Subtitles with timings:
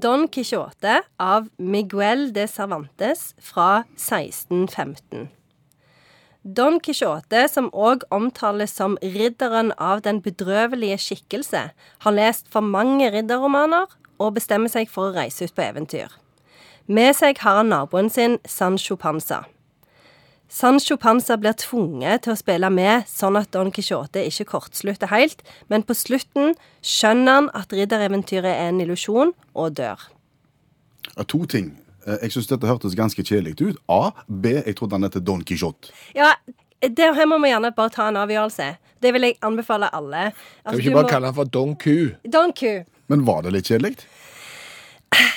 [0.00, 5.28] Don Quijote av Miguel de Cervantes fra 1615.
[6.42, 11.64] Don Quijote, som òg omtales som ridderen av den bedrøvelige skikkelse,
[12.06, 16.08] har lest for mange ridderromaner og bestemmer seg for å reise ut på eventyr.
[16.86, 19.42] Med seg har han naboen sin Sancho Panza.
[20.50, 25.44] Sancho Panza blir tvunget til å spille med, sånn at Don Quijote ikke kortslutter helt,
[25.70, 30.02] men på slutten skjønner han at riddereventyret er en illusjon, og dør.
[31.16, 31.70] Ja, to ting.
[32.06, 33.78] Eh, Jeg syns dette hørtes ganske kjedelig ut.
[33.88, 34.10] A.
[34.26, 34.56] B.
[34.66, 35.92] Jeg trodde han het Don Quijote.
[36.16, 36.34] Ja,
[36.82, 38.72] det her må vi gjerne bare ta en avgjørelse.
[39.00, 40.32] Det vil jeg anbefale alle.
[40.32, 42.16] Kan Altså, vi ikke bare må- kalle han for Don Q?
[42.28, 42.84] Don Q.
[43.08, 43.96] Men var det litt kjedelig?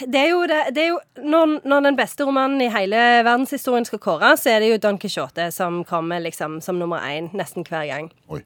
[0.04, 3.86] Det er jo, det, det er jo når, når den beste romanen i hele verdenshistorien
[3.88, 7.66] skal kåres, så er det jo Don Quijote som kommer liksom som nummer én nesten
[7.68, 8.12] hver gang.
[8.30, 8.44] Oi.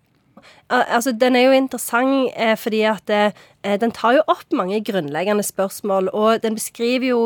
[0.70, 4.80] Al altså, Den er jo interessant eh, fordi at eh, den tar jo opp mange
[4.86, 7.22] grunnleggende spørsmål, og den beskriver jo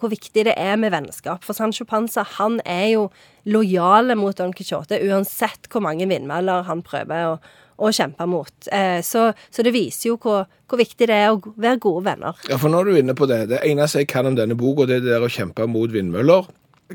[0.00, 1.44] hvor viktig det er med vennskap.
[1.46, 3.08] For Sancho Panza han er jo
[3.48, 7.34] lojal mot Don Quijote uansett hvor mange vindmøller han prøver å,
[7.80, 8.52] å kjempe mot.
[8.72, 12.40] Eh, så, så det viser jo hvor, hvor viktig det er å være gode venner.
[12.50, 13.46] Ja, for nå er du inne på det.
[13.52, 16.48] Det eneste jeg kan om denne boka, det er det der å kjempe mot vindmøller.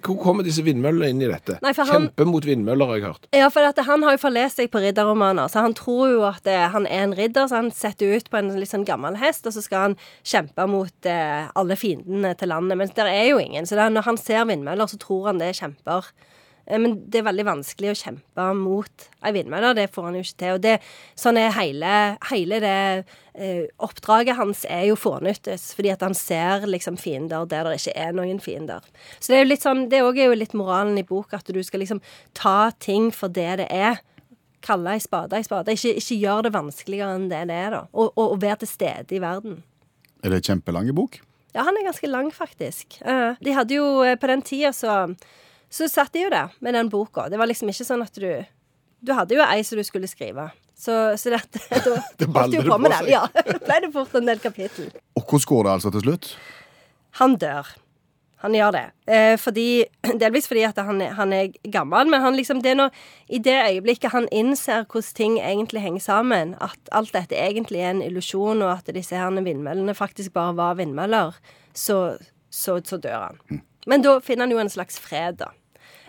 [0.04, 1.56] Hvor kommer disse vindmøllene inn i dette?
[1.64, 3.28] Nei, han- Kjempe mot vindmøller, har jeg hørt.
[3.34, 6.46] Ja, for at han har jo forlest seg på ridderromaner, så han tror jo at
[6.48, 9.48] eh, han er en ridder, så han setter ut på en litt sånn gammel hest,
[9.48, 12.78] og så skal han kjempe mot eh, alle fiendene til landet.
[12.78, 15.48] Men der er jo ingen, så det når han ser vindmøller, så tror han det
[15.54, 16.12] er kjemper.
[16.68, 20.24] Eh, Men det er veldig vanskelig å kjempe mot ei vindmølle, det får han jo
[20.26, 20.56] ikke til.
[20.58, 20.76] Og det,
[21.20, 21.94] sånn er hele,
[22.32, 22.80] hele det
[23.34, 27.96] eh, oppdraget hans er jo fånyttes, fordi at han ser liksom fiender der det ikke
[28.08, 28.82] er noen fiender.
[29.20, 31.48] Så det er jo litt sånn, det òg er jo litt moralen i bok, at
[31.54, 32.02] du skal liksom
[32.38, 34.02] ta ting for det det er.
[34.66, 35.74] Kalle ei spade ei spade.
[35.78, 37.82] Ikke, ikke gjør det vanskeligere enn det det er, da.
[37.94, 39.60] Og, og, og være til stede i verden.
[40.26, 41.20] Er det en kjempelang bok?
[41.54, 42.98] Ja, han er ganske lang, faktisk.
[43.06, 43.86] Eh, de hadde jo
[44.20, 45.06] På den tida så,
[45.70, 47.30] så satt jeg jo der med den boka.
[47.30, 48.30] Det var liksom ikke sånn at du
[49.06, 50.50] Du hadde jo ei som du skulle skrive.
[50.76, 51.42] Så, så det,
[51.86, 53.09] da Det holdt jo på med den.
[53.14, 53.26] Ja.
[53.68, 54.92] Ble det fort en del kapittel.
[55.16, 56.31] Og hvordan går det altså til slutt?
[57.22, 57.70] Han dør.
[58.44, 58.86] Han gjør det.
[59.08, 59.86] Eh, fordi,
[60.22, 63.56] delvis fordi at han, han er gammel, men han liksom, det er når, i det
[63.56, 68.62] øyeblikket han innser hvordan ting egentlig henger sammen, at alt dette egentlig er en illusjon,
[68.62, 71.40] og at disse her vindmøllene faktisk bare var vindmøller,
[71.74, 72.18] så,
[72.52, 73.64] så, så dør han.
[73.85, 75.51] Men da finner han jo en slags fred, da.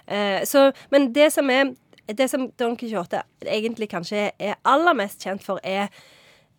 [0.06, 1.74] Eh, så, men det som er
[2.06, 5.88] Det som Don Quijote egentlig kanskje er aller mest kjent for, er,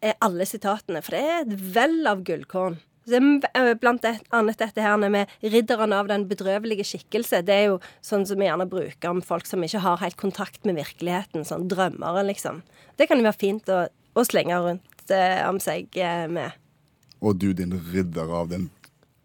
[0.03, 1.00] er alle sitatene.
[1.00, 2.75] For det er et vell av gullkorn.
[3.07, 7.45] Eh, Blant annet dette her med 'ridderen av den bedrøvelige skikkelse'.
[7.45, 10.66] Det er jo sånn som vi gjerne bruker om folk som ikke har helt kontakt
[10.66, 11.45] med virkeligheten.
[11.47, 12.63] Sånn drømmere, liksom.
[12.97, 16.51] Det kan jo være fint å, å slenge rundt eh, om seg eh, med.
[17.22, 18.69] Og du, din ridder av den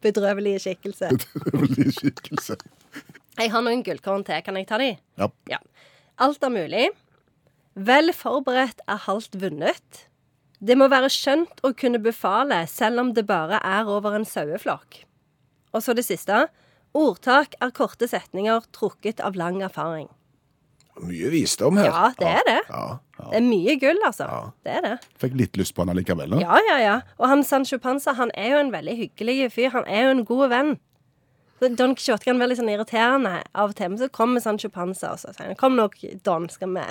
[0.03, 1.11] Bedrøvelige skikkelse.
[1.15, 2.59] bedrøvelige skikkelse.
[3.39, 4.43] Jeg har noen gullkorn til.
[4.45, 4.93] Kan jeg ta de?
[5.21, 5.29] Ja.
[5.51, 5.61] Ja.
[6.23, 6.89] Alt er mulig.
[7.73, 10.03] Vel forberedt er halvt vunnet.
[10.63, 15.01] Det må være skjønt å kunne befale, selv om det bare er over en saueflokk.
[15.73, 16.45] Og så det siste.
[16.93, 20.11] Ordtak er korte setninger trukket av lang erfaring.
[21.03, 21.89] Mye visdom her.
[21.91, 22.59] Ja, det er det.
[22.69, 22.83] Ja,
[23.19, 23.25] ja.
[23.33, 24.29] Det er mye gull, altså.
[24.67, 24.93] Det er det.
[25.23, 26.37] Fikk litt lyst på han allikevel.
[26.43, 26.95] Ja, ja, ja.
[27.19, 29.71] Og han Sancho Panza han er jo en veldig hyggelig fyr.
[29.75, 30.73] Han er jo en god venn.
[31.63, 34.71] Så Don Quijote kan være litt sånn irriterende av og til, men så kommer Sancho
[34.75, 35.85] Panza og så sier han Kom nå,
[36.27, 36.87] Don, skal vi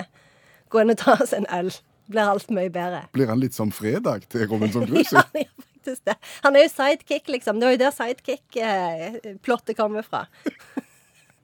[0.72, 1.68] gå inn og ta oss en øl?
[2.12, 3.02] Blir alt mye bedre.
[3.12, 5.24] Blir han litt som fredag til Robinson Ja, Crusoe?
[5.28, 6.16] han gjør faktisk det.
[6.46, 7.60] Han er jo sidekick, liksom.
[7.60, 10.24] Det var jo der sidekick-plottet kommer fra.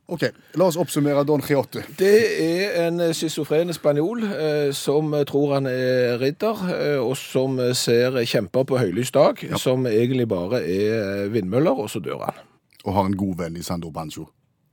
[0.08, 0.22] OK,
[0.56, 1.82] la oss oppsummere Don Quijote.
[2.00, 8.16] Det er en schizofren spanjol eh, som tror han er ridder, eh, og som ser
[8.24, 12.41] kjemper på høylys dag, som egentlig bare er vindmøller, og så dør han.
[12.86, 14.24] Og har en god venn i Sandor Pancho.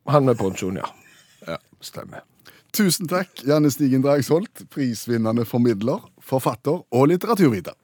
[0.08, 0.88] Han med ponchoen, ja.
[1.50, 2.24] Ja, stemmer.
[2.76, 7.76] Tusen takk, Janne Stigen Dragsholt, prisvinnende formidler, forfatter og litteraturviter.